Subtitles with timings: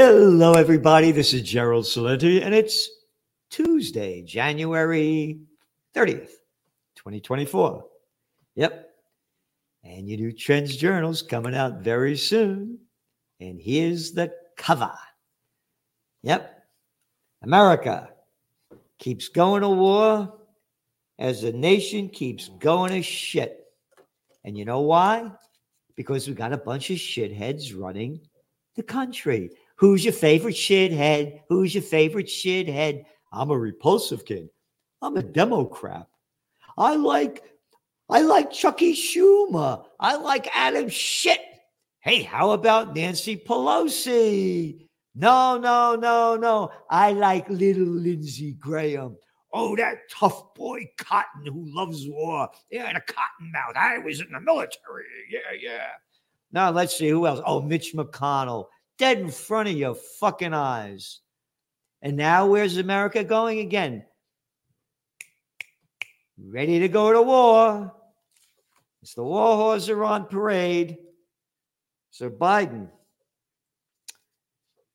[0.00, 1.10] Hello, everybody.
[1.10, 2.88] This is Gerald Celente, and it's
[3.50, 5.40] Tuesday, January
[5.92, 6.30] 30th,
[6.94, 7.84] 2024.
[8.54, 8.90] Yep.
[9.82, 12.78] And your new Trends Journal's coming out very soon.
[13.40, 14.92] And here's the cover.
[16.22, 16.62] Yep.
[17.42, 18.10] America
[19.00, 20.32] keeps going to war
[21.18, 23.64] as the nation keeps going to shit.
[24.44, 25.32] And you know why?
[25.96, 28.20] Because we got a bunch of shitheads running
[28.76, 29.50] the country.
[29.78, 31.40] Who's your favorite shithead?
[31.48, 33.04] Who's your favorite shithead?
[33.32, 34.48] I'm a repulsive kid.
[35.00, 36.08] I'm a Democrat.
[36.76, 37.44] I like
[38.10, 39.84] I like Chucky Schumer.
[40.00, 41.40] I like Adam shit.
[42.00, 44.88] Hey, how about Nancy Pelosi?
[45.14, 46.70] No, no, no, no.
[46.90, 49.16] I like little Lindsey Graham.
[49.52, 52.48] Oh, that tough boy Cotton who loves war.
[52.70, 53.76] Yeah, the cotton mouth.
[53.76, 55.04] I was in the military.
[55.30, 55.86] Yeah, yeah.
[56.52, 57.40] Now let's see who else.
[57.44, 58.66] Oh, Mitch McConnell
[58.98, 61.20] dead in front of your fucking eyes.
[62.02, 64.04] And now where's America going again?
[66.36, 67.92] Ready to go to war.
[69.02, 70.98] It's the war horse are on parade.
[72.10, 72.88] So Biden.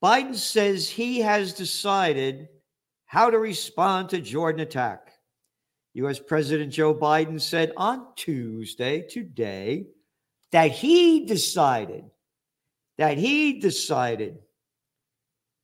[0.01, 2.49] Biden says he has decided
[3.05, 5.13] how to respond to Jordan attack.
[5.93, 9.88] US President Joe Biden said on Tuesday, today,
[10.51, 12.05] that he decided
[13.03, 14.37] that he decided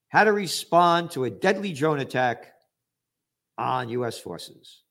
[0.10, 2.52] how to respond to a deadly drone attack
[3.58, 4.20] on U.S.
[4.20, 4.82] forces.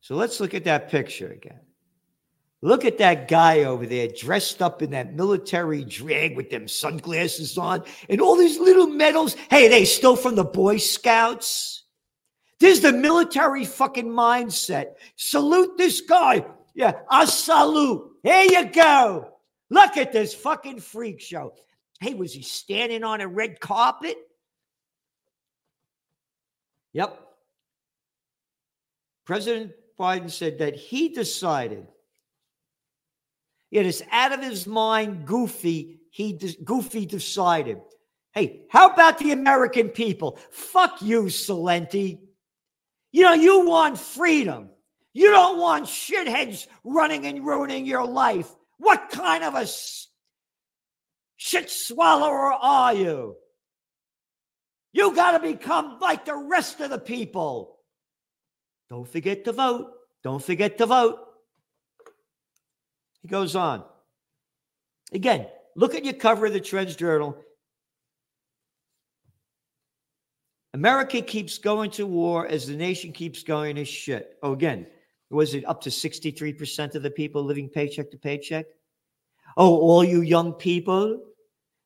[0.00, 1.60] So let's look at that picture again.
[2.62, 7.56] Look at that guy over there dressed up in that military drag with them sunglasses
[7.56, 9.36] on and all these little medals.
[9.50, 11.84] Hey, they stole from the Boy Scouts?
[12.58, 14.94] This is the military fucking mindset.
[15.14, 16.44] Salute this guy.
[16.74, 18.07] Yeah, I salute.
[18.28, 19.32] Here you go.
[19.70, 21.54] Look at this fucking freak show.
[21.98, 24.18] Hey, was he standing on a red carpet?
[26.92, 27.18] Yep.
[29.24, 31.86] President Biden said that he decided
[33.70, 36.00] it is out of his mind, goofy.
[36.10, 37.80] He de- goofy decided.
[38.32, 40.38] Hey, how about the American people?
[40.50, 42.18] Fuck you, Celente.
[43.10, 44.68] You know, you want freedom.
[45.18, 48.48] You don't want shitheads running and ruining your life.
[48.76, 49.66] What kind of a
[51.36, 53.34] shit swallower are you?
[54.92, 57.80] You got to become like the rest of the people.
[58.90, 59.90] Don't forget to vote.
[60.22, 61.18] Don't forget to vote.
[63.22, 63.82] He goes on.
[65.12, 67.36] Again, look at your cover of the Trends Journal.
[70.74, 74.36] America keeps going to war as the nation keeps going to shit.
[74.44, 74.86] Oh, again,
[75.30, 78.66] was it up to 63% of the people living paycheck to paycheck?
[79.56, 81.22] Oh, all you young people.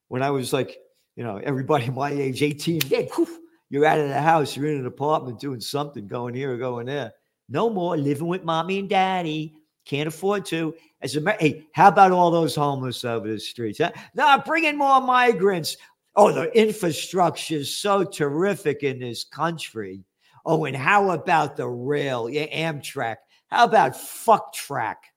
[0.08, 0.78] When I was like,
[1.16, 3.38] you know, everybody my age, 18, yeah, poof,
[3.70, 7.12] you're out of the house, you're in an apartment doing something, going here going there.
[7.48, 9.54] No more living with mommy and daddy.
[9.84, 10.74] Can't afford to.
[11.00, 13.78] As a hey, how about all those homeless over the streets?
[13.78, 13.90] Huh?
[14.14, 15.76] Now bring in more migrants.
[16.14, 20.04] Oh, the infrastructure is so terrific in this country.
[20.44, 22.28] Oh, and how about the rail?
[22.28, 23.16] Yeah, Amtrak.
[23.52, 25.12] How about fuck track?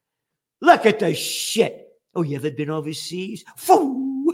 [0.59, 1.87] Look at the shit.
[2.13, 3.45] Oh, you ever been overseas?
[3.55, 4.29] Foo!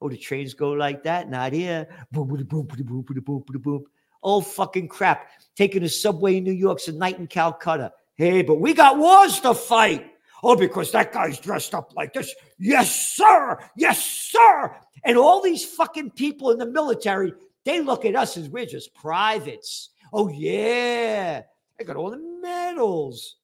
[0.00, 1.30] Oh, the trains go like that?
[1.30, 1.86] Not here.
[2.10, 3.84] Boom, boom, boom, boom, boom, boom, boom, boom.
[4.24, 5.30] Oh, fucking crap.
[5.54, 7.92] Taking the subway in New York's a night in Calcutta.
[8.16, 10.04] Hey, but we got wars to fight.
[10.42, 12.34] Oh, because that guy's dressed up like this.
[12.58, 13.56] Yes, sir.
[13.76, 14.74] Yes, sir.
[15.04, 17.32] And all these fucking people in the military,
[17.64, 19.90] they look at us as we're just privates.
[20.12, 21.42] Oh, yeah.
[21.78, 23.36] I got all the medals.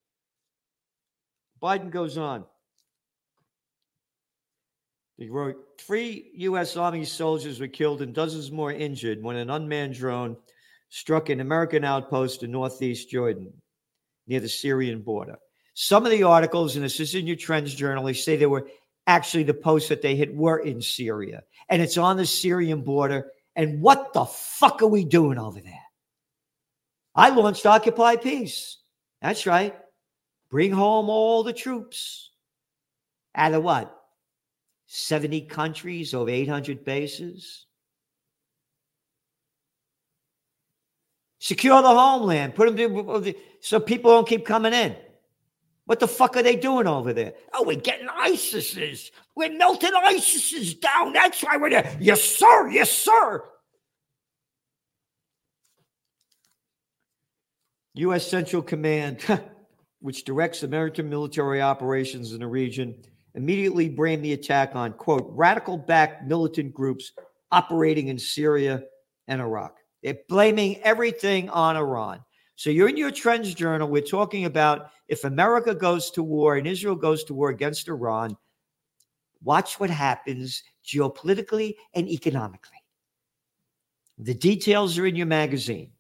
[1.62, 2.44] Biden goes on.
[5.19, 6.76] He wrote Three U.S.
[6.76, 10.37] Army soldiers were killed and dozens more injured when an unmanned drone
[10.88, 13.53] struck an American outpost in northeast Jordan
[14.27, 15.36] near the Syrian border.
[15.74, 18.68] Some of the articles, in your Trends Journal, say they were
[19.06, 21.42] actually the posts that they hit were in Syria.
[21.68, 23.30] And it's on the Syrian border.
[23.56, 25.72] And what the fuck are we doing over there?
[27.15, 28.78] I launched Occupy Peace.
[29.21, 29.74] That's right.
[30.50, 32.30] Bring home all the troops.
[33.34, 33.97] Out of what?
[34.86, 37.66] 70 countries, over 800 bases.
[41.38, 42.54] Secure the homeland.
[42.54, 44.97] Put them to, uh, so people don't keep coming in.
[45.86, 47.34] What the fuck are they doing over there?
[47.54, 49.10] Oh, we're getting ISIS's.
[49.34, 51.12] We're melting ISIS's down.
[51.12, 51.96] That's why we're there.
[52.00, 52.68] Yes, sir.
[52.68, 53.44] Yes, sir.
[57.94, 58.26] U.S.
[58.26, 59.20] Central Command
[60.00, 62.94] which directs American military operations in the region,
[63.34, 67.12] immediately blamed the attack on, quote, radical backed militant groups
[67.52, 68.82] operating in Syria
[69.28, 69.76] and Iraq.
[70.02, 72.24] They're blaming everything on Iran.
[72.56, 73.88] So you're in your trends journal.
[73.88, 78.36] We're talking about if America goes to war and Israel goes to war against Iran,
[79.42, 82.78] watch what happens geopolitically and economically.
[84.18, 85.92] The details are in your magazine.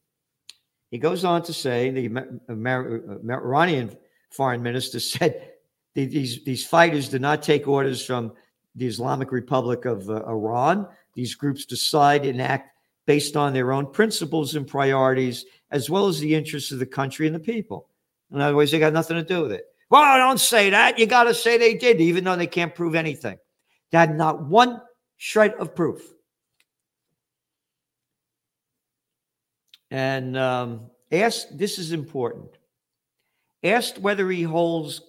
[0.90, 3.96] He goes on to say the Iranian
[4.30, 5.52] foreign minister said
[5.94, 8.32] these, these fighters do not take orders from
[8.74, 10.86] the Islamic Republic of uh, Iran.
[11.14, 12.70] These groups decide and act
[13.06, 17.26] based on their own principles and priorities, as well as the interests of the country
[17.26, 17.88] and the people.
[18.32, 19.64] In other words, they got nothing to do with it.
[19.90, 20.98] Well, don't say that.
[20.98, 23.38] You got to say they did, even though they can't prove anything.
[23.90, 24.80] They had not one
[25.16, 26.00] shred of proof.
[29.90, 32.50] And um, asked, this is important,
[33.64, 35.02] asked whether he holds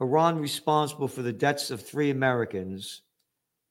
[0.00, 3.02] Iran responsible for the deaths of three Americans,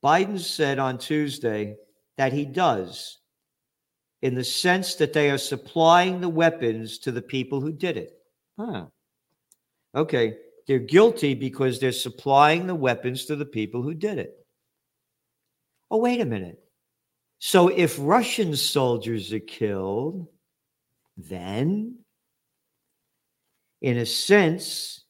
[0.04, 1.76] Biden said on Tuesday
[2.18, 3.20] that he does,
[4.22, 8.18] in the sense that they are supplying the weapons to the people who did it.
[8.60, 8.88] Huh.
[9.94, 10.38] Okay,
[10.68, 14.46] they're guilty because they're supplying the weapons to the people who did it.
[15.92, 16.65] Oh, wait a minute.
[17.48, 20.26] So if Russian soldiers are killed,
[21.16, 22.00] then,
[23.84, 25.04] in a sense,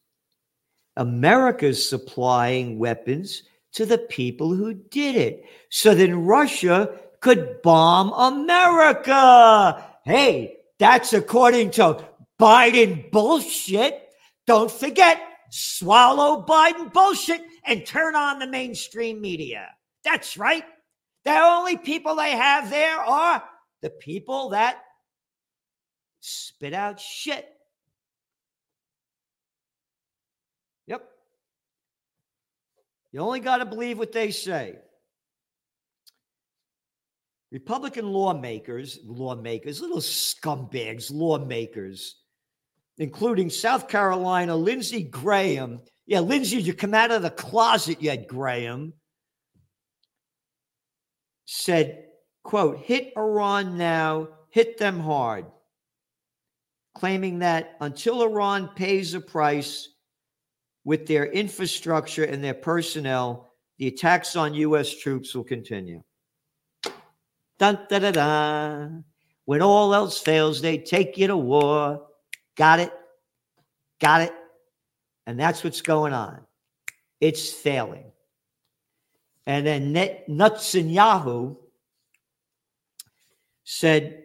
[0.97, 3.43] America's supplying weapons
[3.75, 5.45] to the people who did it.
[5.69, 9.81] So then Russia could bomb America.
[10.03, 12.03] Hey, that's according to
[12.37, 14.09] Biden bullshit.
[14.45, 15.21] Don't forget,
[15.51, 19.69] swallow Biden bullshit and turn on the mainstream media.
[20.03, 20.65] That's right.
[21.25, 23.43] The only people they have there are
[23.81, 24.77] the people that
[26.19, 27.47] spit out shit.
[30.87, 31.07] Yep.
[33.11, 34.75] You only got to believe what they say.
[37.51, 42.17] Republican lawmakers, lawmakers, little scumbags, lawmakers,
[42.97, 45.79] including South Carolina, Lindsey Graham.
[46.05, 48.93] Yeah, Lindsey, you come out of the closet yet, Graham?
[51.45, 52.05] Said,
[52.43, 55.45] quote, hit Iran now, hit them hard.
[56.95, 59.89] Claiming that until Iran pays a price,
[60.85, 64.95] with their infrastructure and their personnel, the attacks on U.S.
[64.95, 66.01] troops will continue.
[67.57, 68.87] Dun, da, da, da.
[69.45, 72.05] When all else fails, they take you to war.
[72.55, 72.93] Got it?
[73.99, 74.33] Got it?
[75.27, 76.41] And that's what's going on.
[77.19, 78.11] It's failing.
[79.45, 81.57] And then Net, Netanyahu
[83.63, 84.23] said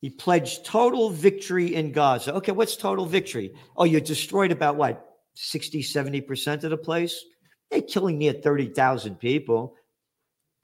[0.00, 2.34] he pledged total victory in Gaza.
[2.34, 3.54] Okay, what's total victory?
[3.76, 5.08] Oh, you destroyed about what?
[5.34, 7.24] 60, 70% of the place.
[7.70, 9.74] They're killing near 30,000 people,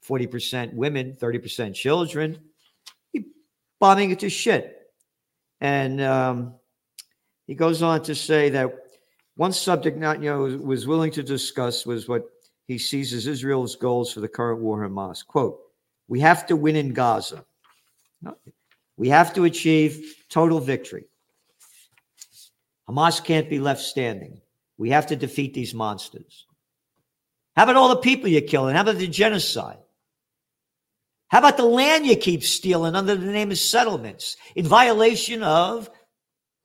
[0.07, 2.37] 40% women, 30% children.
[3.11, 3.25] He
[3.79, 4.75] bombing it to shit.
[5.61, 6.55] And um,
[7.47, 8.71] he goes on to say that
[9.35, 12.25] one subject Netanyahu was willing to discuss was what
[12.69, 15.25] he sees as Israel's goals for the current war Hamas.
[15.25, 15.59] Quote,
[16.07, 17.43] we have to win in Gaza.
[18.95, 21.05] We have to achieve total victory.
[22.87, 24.39] Hamas can't be left standing.
[24.77, 26.45] We have to defeat these monsters.
[27.55, 28.75] How about all the people you're killing?
[28.75, 29.79] How about the genocide?
[31.29, 35.89] How about the land you keep stealing under the name of settlements in violation of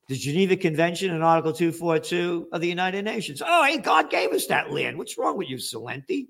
[0.08, 3.42] the Geneva Convention and Article 242 of the United Nations?
[3.44, 4.98] Oh, hey, God gave us that land.
[4.98, 6.28] What's wrong with you, Celente?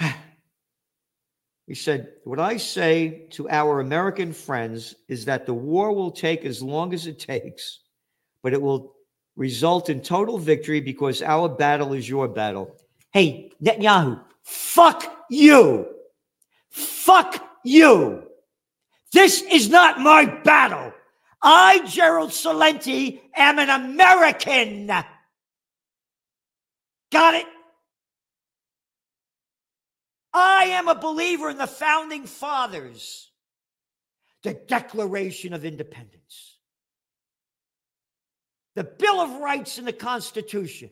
[1.66, 6.44] He said, What I say to our American friends is that the war will take
[6.44, 7.80] as long as it takes,
[8.42, 8.94] but it will
[9.36, 12.76] result in total victory because our battle is your battle.
[13.12, 15.86] Hey, Netanyahu, fuck you.
[16.68, 18.23] Fuck you.
[19.14, 20.92] This is not my battle.
[21.40, 24.88] I, Gerald Celente, am an American.
[27.12, 27.46] Got it?
[30.32, 33.30] I am a believer in the founding fathers,
[34.42, 36.58] the Declaration of Independence,
[38.74, 40.90] the Bill of Rights and the Constitution.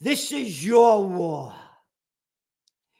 [0.00, 1.54] This is your war.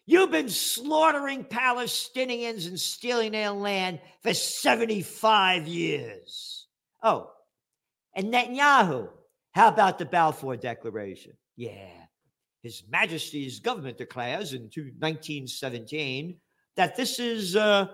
[0.07, 6.67] You've been slaughtering Palestinians and stealing their land for 75 years.
[7.03, 7.31] Oh,
[8.15, 9.09] and Netanyahu,
[9.53, 11.33] how about the Balfour Declaration?
[11.57, 11.91] Yeah.
[12.63, 16.37] His Majesty's government declares in 1917
[16.77, 17.87] that this is uh,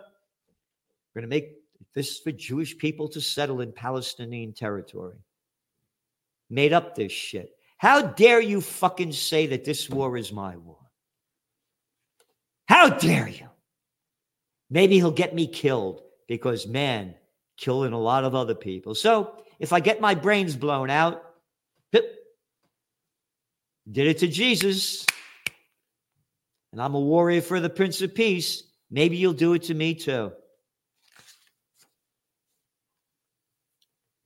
[1.15, 1.57] going to make
[1.95, 5.19] this for Jewish people to settle in Palestinian territory.
[6.49, 7.51] Made up this shit.
[7.79, 10.80] How dare you fucking say that this war is my war?
[12.71, 13.49] How dare you?
[14.71, 17.17] Maybe he'll get me killed because, man,
[17.57, 18.95] killing a lot of other people.
[18.95, 21.25] So if I get my brains blown out,
[21.93, 25.05] did it to Jesus,
[26.71, 29.97] and I'm a warrior for the Prince of Peace, maybe you'll do it to me
[29.97, 30.31] too.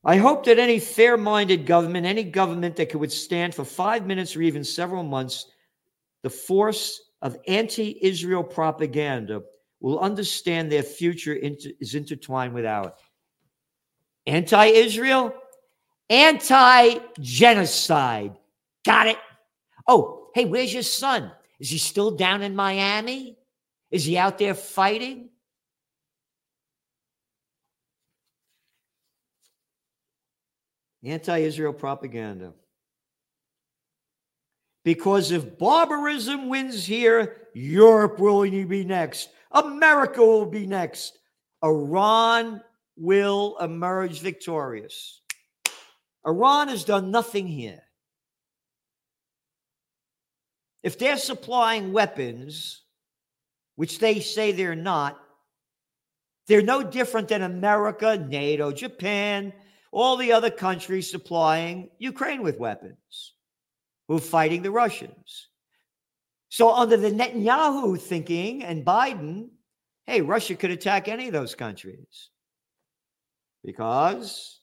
[0.05, 4.37] I hope that any fair minded government, any government that could withstand for five minutes
[4.37, 5.47] or even several months
[6.23, 9.43] the force of anti Israel propaganda
[9.81, 12.93] will understand their future inter- is intertwined with ours.
[14.27, 15.35] Anti Israel,
[16.11, 18.37] anti genocide.
[18.85, 19.17] Got it?
[19.89, 21.33] Oh, hey, where's your son?
[21.59, 23.39] Is he still down in Miami?
[23.91, 25.31] Is he out there fighting?
[31.03, 32.53] Anti Israel propaganda.
[34.85, 39.31] Because if barbarism wins here, Europe will be next.
[39.51, 41.19] America will be next.
[41.65, 42.61] Iran
[42.97, 45.23] will emerge victorious.
[46.27, 47.83] Iran has done nothing here.
[50.83, 52.83] If they're supplying weapons,
[53.77, 55.19] which they say they're not,
[56.47, 59.55] they're no different than America, NATO, Japan,
[59.93, 63.33] all the other countries supplying Ukraine with weapons
[64.09, 65.49] who are fighting the Russians.
[66.49, 69.49] So, under the Netanyahu thinking and Biden,
[70.07, 72.31] hey, Russia could attack any of those countries
[73.65, 74.61] because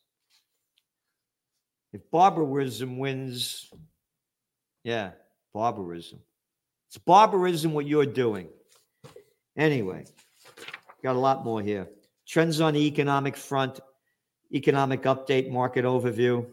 [1.92, 3.70] if barbarism wins,
[4.84, 5.12] yeah,
[5.54, 6.20] barbarism.
[6.88, 8.48] It's barbarism what you're doing.
[9.58, 10.06] Anyway,
[11.04, 11.88] got a lot more here.
[12.28, 13.80] Trends on the economic front
[14.54, 16.46] economic update, market overview,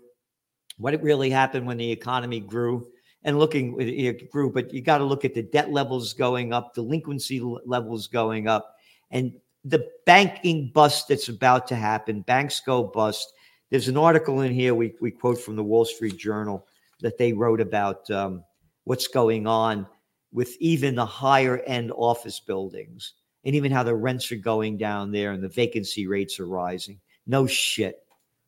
[0.79, 2.89] what really happened when the economy grew
[3.25, 6.75] and looking it grew, but you got to look at the debt levels going up,
[6.75, 8.77] delinquency levels going up,
[9.11, 9.33] and
[9.65, 12.23] the banking bust that's about to happen.
[12.23, 13.33] Banks go bust.
[13.71, 16.67] There's an article in here we, we quote from the Wall Street Journal
[17.01, 18.45] that they wrote about um,
[18.85, 19.87] what's going on
[20.33, 25.11] with even the higher end office buildings and even how the rents are going down
[25.11, 27.01] there and the vacancy rates are rising.
[27.27, 27.99] No shit.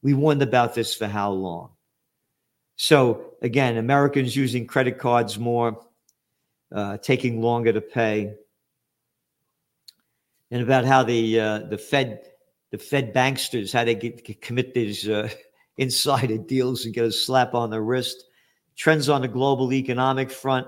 [0.02, 1.70] We warned about this for how long?
[2.82, 5.84] So again, Americans using credit cards more,
[6.75, 8.32] uh, taking longer to pay,
[10.50, 12.22] and about how the uh, the Fed
[12.70, 15.28] the Fed banksters how they get, commit these uh,
[15.76, 18.25] insider deals and get a slap on the wrist.
[18.76, 20.66] Trends on the global economic front,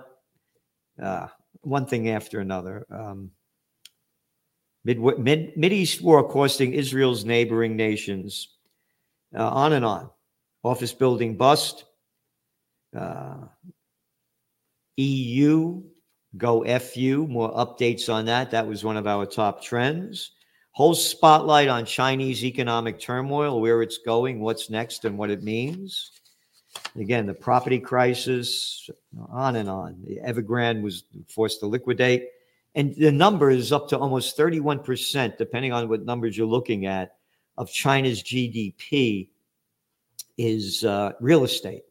[1.03, 1.29] uh,
[1.63, 2.85] one thing after another.
[2.91, 3.31] Um,
[4.85, 8.49] Mid, Mid, East war costing Israel's neighboring nations.
[9.35, 10.11] Uh, on and on.
[10.63, 11.87] Office building bust.
[12.97, 13.47] Uh,
[14.97, 15.83] EU,
[16.37, 17.27] go FU.
[17.29, 18.51] More updates on that.
[18.51, 20.33] That was one of our top trends.
[20.73, 26.13] Whole spotlight on Chinese economic turmoil, where it's going, what's next, and what it means.
[26.97, 28.89] Again, the property crisis,
[29.29, 30.03] on and on.
[30.27, 32.29] Evergrande was forced to liquidate.
[32.75, 37.17] And the number is up to almost 31%, depending on what numbers you're looking at,
[37.59, 39.29] of China's GDP
[40.39, 41.83] is uh, real estate.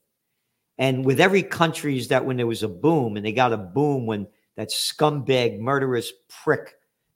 [0.82, 3.58] And with every country is that when there was a boom, and they got a
[3.58, 6.74] boom when that scumbag, murderous prick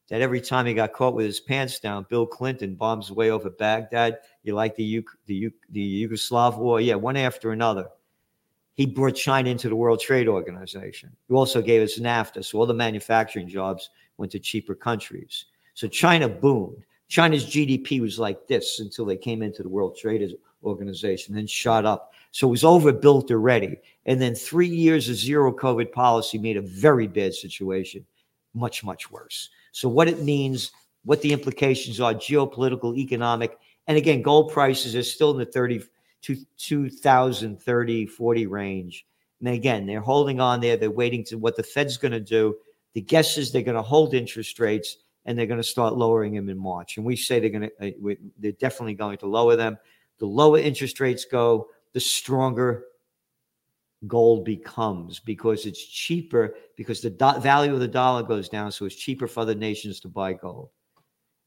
[0.07, 3.49] that every time he got caught with his pants down, Bill Clinton bombs away over
[3.49, 4.19] Baghdad.
[4.43, 6.79] You like the U- the U- the Yugoslav war?
[6.79, 7.87] Yeah, one after another
[8.75, 11.15] he brought China into the World Trade Organization.
[11.27, 15.45] He also gave us NAFTA, so all the manufacturing jobs went to cheaper countries.
[15.73, 16.83] So China boomed.
[17.07, 21.85] China's GDP was like this until they came into the World Trade Organization, then shot
[21.85, 22.13] up.
[22.31, 23.77] So it was overbuilt already.
[24.05, 28.05] And then three years of zero COVID policy made a very bad situation
[28.53, 29.49] much, much worse.
[29.71, 30.71] So, what it means,
[31.03, 33.57] what the implications are, geopolitical, economic,
[33.87, 35.83] and again, gold prices are still in the 30,
[36.23, 39.05] to 2030, 40 range.
[39.39, 40.77] And again, they're holding on there.
[40.77, 42.55] They're waiting to what the Fed's going to do.
[42.93, 46.33] The guess is they're going to hold interest rates and they're going to start lowering
[46.33, 46.97] them in March.
[46.97, 49.77] And we say they're going to, uh, they're definitely going to lower them.
[50.19, 52.85] The lower interest rates go, the stronger
[54.07, 58.71] gold becomes because it's cheaper because the do- value of the dollar goes down.
[58.71, 60.69] So it's cheaper for other nations to buy gold.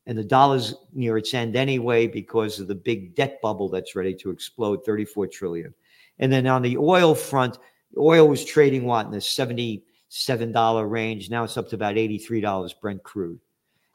[0.06, 4.14] And the dollar's near its end anyway because of the big debt bubble that's ready
[4.14, 5.74] to explode 34 trillion.
[6.18, 7.58] And then on the oil front
[7.96, 11.30] oil was trading what in the 77 dollar range.
[11.30, 13.40] Now it's up to about 83 dollars brent crude.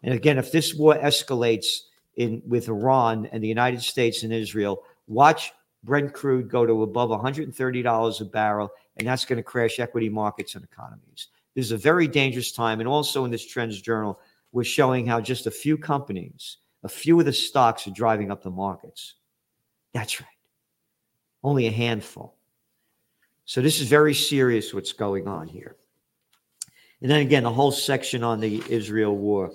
[0.03, 1.79] And again if this war escalates
[2.15, 4.83] in with Iran and the United States and Israel.
[5.07, 5.51] Watch
[5.83, 10.55] Brent crude go to above $130 a barrel, and that's going to crash equity markets
[10.55, 11.27] and economies.
[11.55, 12.79] This is a very dangerous time.
[12.79, 14.19] And also in this Trends Journal,
[14.51, 18.43] we're showing how just a few companies, a few of the stocks are driving up
[18.43, 19.15] the markets.
[19.93, 20.29] That's right.
[21.43, 22.35] Only a handful.
[23.45, 25.75] So this is very serious what's going on here.
[27.01, 29.51] And then again, the whole section on the Israel war.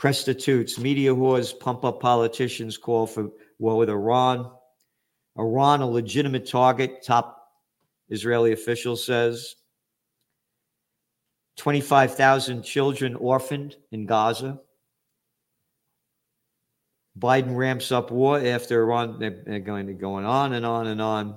[0.00, 3.28] Prostitutes, media whores pump up politicians, call for
[3.58, 4.50] war with Iran.
[5.38, 7.46] Iran, a legitimate target, top
[8.08, 9.56] Israeli official says.
[11.58, 14.58] 25,000 children orphaned in Gaza.
[17.18, 19.18] Biden ramps up war after Iran.
[19.18, 21.36] They're going to going on and on and on.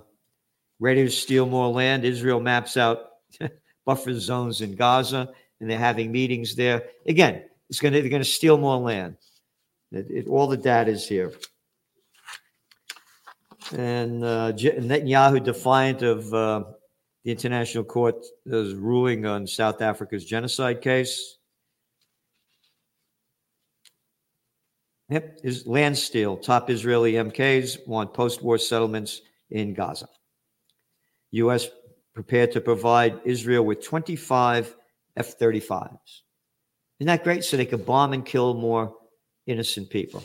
[0.79, 2.05] Ready to steal more land.
[2.05, 3.07] Israel maps out
[3.85, 6.83] buffer zones in Gaza, and they're having meetings there.
[7.05, 7.43] Again,
[7.73, 9.17] it's going to they're going to steal more land.
[9.91, 11.33] It, it, all the data is here.
[13.75, 16.65] And uh, Netanyahu, defiant of uh,
[17.23, 21.39] the International Court's ruling on South Africa's genocide case.
[25.09, 26.37] Yep, is land steal.
[26.37, 30.09] Top Israeli MKs want post-war settlements in Gaza.
[31.31, 31.69] U.S.
[32.13, 34.75] prepared to provide Israel with 25
[35.17, 36.21] F-35s.
[36.99, 37.43] Isn't that great?
[37.43, 38.95] So they could bomb and kill more
[39.45, 40.23] innocent people.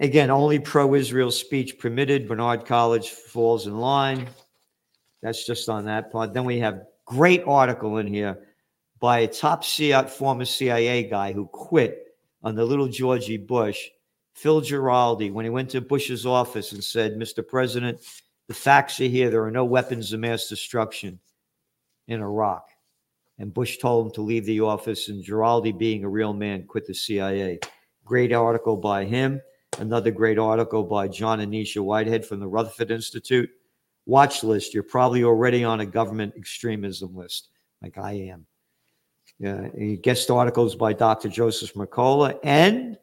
[0.00, 2.26] Again, only pro Israel speech permitted.
[2.26, 4.28] Barnard College falls in line.
[5.22, 6.32] That's just on that part.
[6.32, 8.38] Then we have great article in here
[8.98, 12.06] by a top CIA, former CIA guy who quit
[12.42, 13.88] on the little Georgie Bush,
[14.34, 17.46] Phil Giraldi, when he went to Bush's office and said, Mr.
[17.46, 18.00] President,
[18.48, 19.30] the facts are here.
[19.30, 21.18] There are no weapons of mass destruction
[22.08, 22.66] in Iraq.
[23.40, 26.86] And Bush told him to leave the office, and Giraldi, being a real man, quit
[26.86, 27.58] the CIA.
[28.04, 29.40] Great article by him.
[29.78, 33.48] Another great article by John Anisha Whitehead from the Rutherford Institute.
[34.04, 34.74] Watch list.
[34.74, 37.48] You're probably already on a government extremism list,
[37.80, 38.44] like I am.
[39.38, 39.68] Yeah,
[40.02, 41.30] guest articles by Dr.
[41.30, 42.38] Joseph Mercola.
[42.44, 42.98] And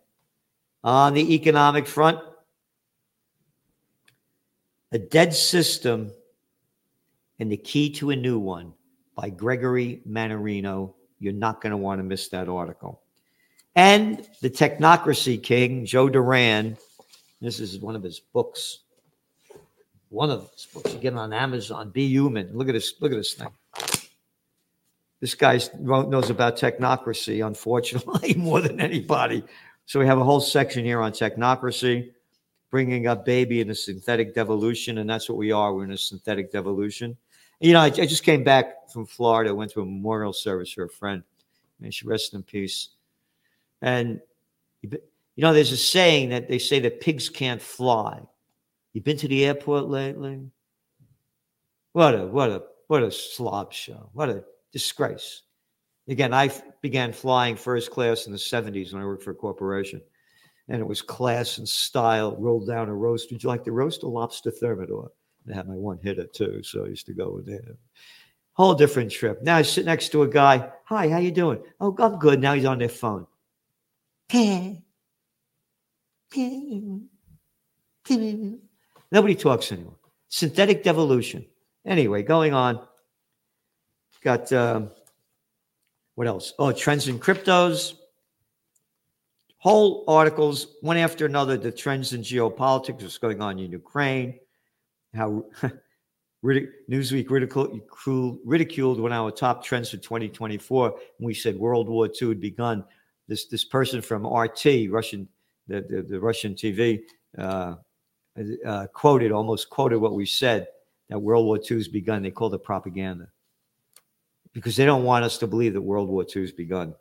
[0.84, 2.20] on the economic front,
[4.92, 6.12] a dead system
[7.40, 8.74] and the key to a new one
[9.18, 10.94] by Gregory Mannarino.
[11.20, 13.02] You're not going to want to miss that article
[13.78, 16.78] and the technocracy king, Joe Duran.
[17.40, 18.80] This is one of his books.
[20.10, 20.94] One of his books.
[20.94, 21.92] You get it on Amazon.
[21.92, 22.58] Be human.
[22.58, 22.96] Look at this.
[23.00, 23.50] Look at this thing.
[25.22, 29.44] This guy knows about technocracy, unfortunately, more than anybody.
[29.86, 32.12] So we have a whole section here on technocracy,
[32.72, 35.74] bringing up baby in a synthetic devolution, and that's what we are.
[35.74, 37.16] We're in a synthetic devolution.
[37.60, 40.84] You know, I, I just came back from Florida, went to a memorial service for
[40.84, 41.24] a friend.
[41.80, 42.90] May she rest in peace.
[43.82, 44.22] And
[44.82, 45.00] you
[45.38, 48.22] know, there's a saying that they say that pigs can't fly.
[48.94, 50.42] You been to the airport lately?
[51.94, 54.10] What a what a what a slob show.
[54.14, 55.44] What a disgrace.
[56.08, 56.50] Again, I
[56.82, 60.02] began flying first class in the 70s when I worked for a corporation.
[60.70, 63.32] And it was class and style, rolled down a roast.
[63.32, 65.12] Would you like the roast or lobster thermidor?
[65.50, 67.78] I had my one hitter too, so I used to go with there.
[68.54, 69.42] Whole different trip.
[69.44, 70.70] Now I sit next to a guy.
[70.86, 71.62] Hi, how you doing?
[71.80, 72.42] Oh, I'm good.
[72.42, 73.28] Now he's on their phone.
[79.12, 79.96] Nobody talks anymore.
[80.28, 81.46] Synthetic devolution.
[81.86, 82.86] Anyway, going on.
[84.22, 84.92] Got um,
[86.16, 86.54] what else?
[86.58, 87.94] Oh, trends in cryptos.
[89.60, 94.40] Whole articles, one after another, the trends in geopolitics, what's going on in Ukraine,
[95.14, 95.46] how
[96.44, 97.82] Newsweek ridiculed,
[98.46, 102.40] ridiculed one of our top trends for 2024 And we said World War II had
[102.40, 102.84] begun
[103.28, 105.28] this this person from RT, Russian,
[105.68, 107.02] the the, the Russian TV,
[107.38, 107.76] uh,
[108.66, 110.68] uh, quoted almost quoted what we said
[111.10, 112.24] that World War II has begun.
[112.24, 113.28] They called it propaganda
[114.54, 116.94] because they don't want us to believe that World War II has begun.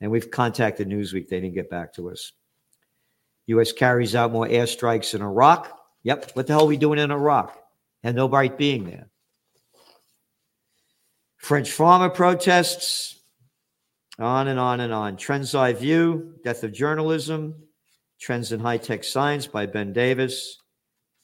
[0.00, 2.32] And we've contacted Newsweek; they didn't get back to us.
[3.46, 3.72] U.S.
[3.72, 5.79] carries out more airstrikes in Iraq.
[6.02, 7.56] Yep, what the hell are we doing in Iraq?
[8.02, 9.08] And nobody being there.
[11.36, 13.18] French farmer protests
[14.18, 15.16] on and on and on.
[15.16, 17.54] Trends I View, Death of Journalism,
[18.20, 20.58] Trends in High Tech Science by Ben Davis,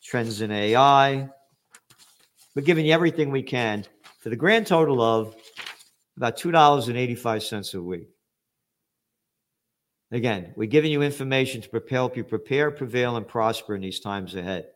[0.03, 1.29] Trends in AI.
[2.55, 3.85] We're giving you everything we can
[4.21, 5.37] for the grand total of
[6.17, 8.09] about $2.85 a week.
[10.13, 14.35] Again, we're giving you information to help you prepare, prevail, and prosper in these times
[14.35, 14.69] ahead.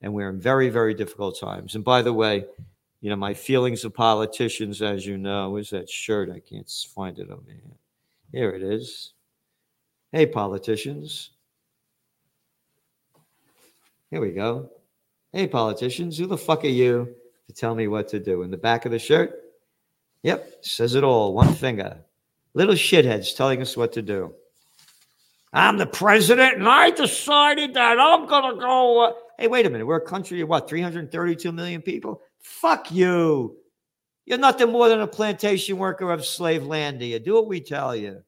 [0.00, 1.74] And we're in very, very difficult times.
[1.76, 2.44] And by the way,
[3.00, 6.30] you know, my feelings of politicians, as you know, is that shirt?
[6.30, 7.76] I can't find it over here.
[8.32, 9.12] Here it is.
[10.10, 11.30] Hey, politicians.
[14.10, 14.70] Here we go.
[15.32, 17.14] Hey, politicians, who the fuck are you
[17.46, 18.42] to tell me what to do?
[18.42, 19.40] In the back of the shirt?
[20.22, 21.34] Yep, says it all.
[21.34, 21.98] One finger.
[22.54, 24.34] Little shitheads telling us what to do.
[25.54, 29.04] I'm the president and I decided that I'm going to go.
[29.04, 29.86] Uh, hey, wait a minute.
[29.86, 32.20] We're a country of what, 332 million people?
[32.40, 33.56] Fuck you.
[34.26, 37.60] You're nothing more than a plantation worker of slave land Do you Do what we
[37.60, 38.22] tell you.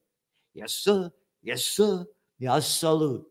[0.53, 1.11] Yes, sir.
[1.43, 2.05] Yes, sir.
[2.39, 3.25] Yes, salute.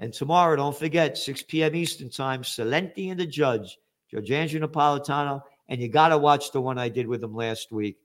[0.00, 1.76] And tomorrow, don't forget, 6 p.m.
[1.76, 3.78] Eastern Time, Celente and the Judge,
[4.10, 5.42] Judge Andrew Napolitano.
[5.68, 7.98] And you got to watch the one I did with him last week.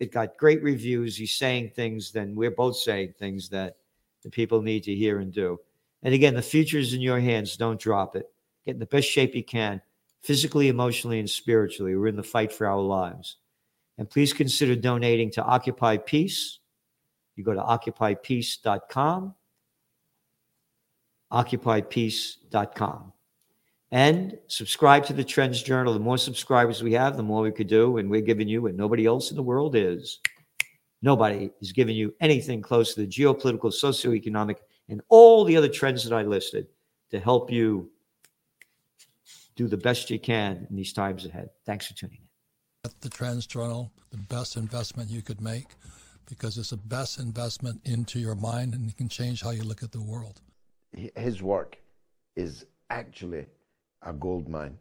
[0.00, 1.16] It got great reviews.
[1.16, 3.76] He's saying things, then we're both saying things that
[4.24, 5.60] the people need to hear and do.
[6.02, 7.56] And again, the future is in your hands.
[7.56, 8.28] Don't drop it.
[8.66, 9.80] Get in the best shape you can,
[10.22, 11.94] physically, emotionally, and spiritually.
[11.94, 13.36] We're in the fight for our lives.
[13.98, 16.58] And please consider donating to Occupy Peace.
[17.36, 19.34] You go to occupypeace.com,
[21.32, 23.12] occupypeace.com.
[23.90, 25.92] And subscribe to the Trends Journal.
[25.92, 27.98] The more subscribers we have, the more we could do.
[27.98, 30.18] And we're giving you what nobody else in the world is.
[31.04, 34.56] Nobody is giving you anything close to the geopolitical, socioeconomic,
[34.88, 36.66] and all the other trends that I listed
[37.10, 37.90] to help you
[39.54, 41.50] do the best you can in these times ahead.
[41.66, 42.20] Thanks for tuning
[42.84, 42.90] in.
[43.02, 45.66] The Trends Journal, the best investment you could make
[46.24, 49.82] because it's the best investment into your mind and it can change how you look
[49.82, 50.40] at the world.
[51.16, 51.76] His work
[52.34, 53.44] is actually
[54.00, 54.78] a gold mine.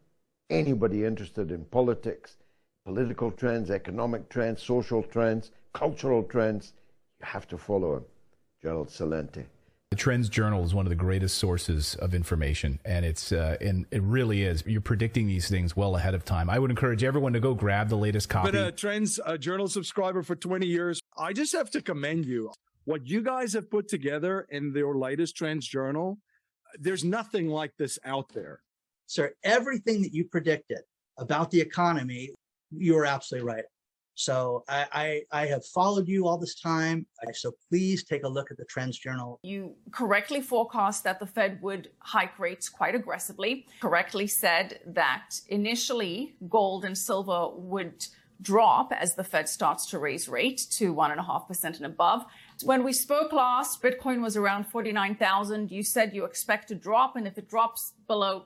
[0.50, 2.38] Anybody interested in politics,
[2.86, 6.74] political trends, economic trends, social trends, cultural trends,
[7.20, 8.06] you have to follow them.
[8.62, 9.46] Gerald Celente.
[9.92, 13.86] The Trends Journal is one of the greatest sources of information, and it's uh, and
[13.92, 14.64] it really is.
[14.66, 16.50] You're predicting these things well ahead of time.
[16.50, 18.52] I would encourage everyone to go grab the latest copy.
[18.52, 21.00] But a Trends uh, Journal subscriber for 20 years.
[21.16, 22.52] I just have to commend you.
[22.86, 26.18] What you guys have put together in your latest Trends Journal,
[26.80, 28.62] there's nothing like this out there.
[29.06, 30.80] Sir, everything that you predicted
[31.20, 32.32] about the economy,
[32.72, 33.64] you were absolutely right.
[34.16, 34.86] So I,
[35.32, 37.06] I, I, have followed you all this time.
[37.34, 39.40] So please take a look at the Trends Journal.
[39.44, 46.36] You correctly forecast that the Fed would hike rates quite aggressively, correctly said that initially
[46.48, 48.06] gold and silver would
[48.42, 52.26] drop as the Fed starts to raise rate to 1.5% and above.
[52.64, 55.72] When we spoke last, Bitcoin was around 49,000.
[55.72, 58.46] You said you expect to drop, and if it drops below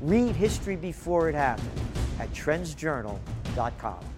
[0.00, 1.68] Read history before it happened
[2.20, 4.17] at trendsjournal.com.